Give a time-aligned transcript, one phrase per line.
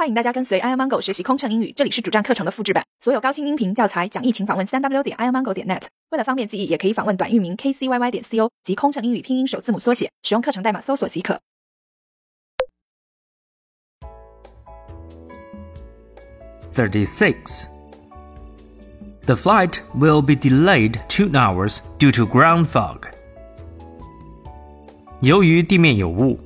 [0.00, 5.82] 欢迎大家跟随 i amango 学习空乘英语，这里是主站课程的复制版，所有高清音频教材讲义，请访问三 w 点 i amango 点 net。
[6.08, 11.38] 为了方便记忆，也可以访问短域名 kcyy 点 co 及空乘英语拼音首字母缩写，使用课程代码搜索即可。
[16.72, 17.66] 36.
[19.26, 23.02] The flight will be delayed two hours due to ground fog.
[25.20, 26.40] 由于地面有雾，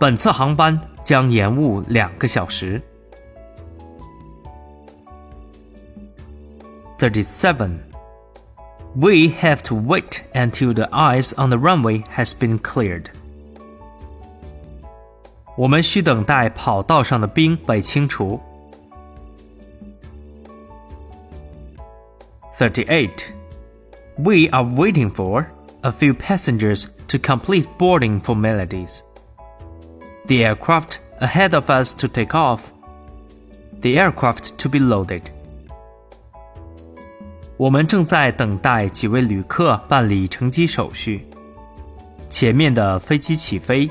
[0.00, 2.80] 本次航班将延误两个小时。
[7.03, 7.83] 37.
[8.95, 13.09] We have to wait until the ice on the runway has been cleared.
[15.55, 18.39] 我们需等待跑道上的冰被清除。
[22.57, 23.31] 38.
[24.17, 25.45] We are waiting for
[25.81, 29.01] a few passengers to complete boarding formalities.
[30.25, 32.71] The aircraft ahead of us to take off.
[33.81, 35.31] The aircraft to be loaded.
[37.56, 41.26] 我们正在等待几位旅客办理乘机手续。
[42.28, 43.88] 前面的飞机起飞，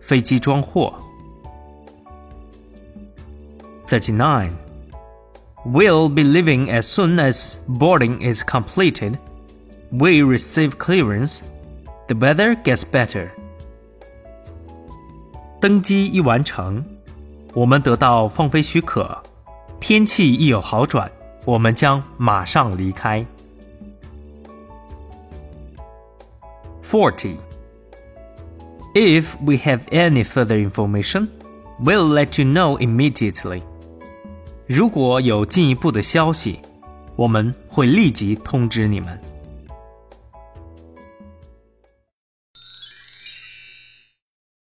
[0.00, 0.92] 飞机装货。
[3.86, 4.50] 39.
[5.64, 9.18] We'll be leaving as soon as boarding is completed.
[9.90, 11.40] We receive clearance.
[12.08, 13.28] The weather gets better.
[15.60, 16.84] 登机一完成，
[17.52, 19.22] 我们得到放飞许可。
[19.78, 21.10] 天气一有好转，
[21.45, 23.25] 我们将马上离开。
[26.83, 27.35] Forty.
[28.93, 31.27] If we have any further information,
[31.83, 33.61] we'll let you know immediately.
[34.67, 36.59] 如果有进一步的消息，
[37.15, 39.19] 我们会立即通知你们。